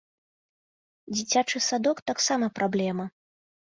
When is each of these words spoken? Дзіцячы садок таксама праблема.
Дзіцячы 1.15 1.57
садок 1.69 1.97
таксама 2.13 2.47
праблема. 2.61 3.05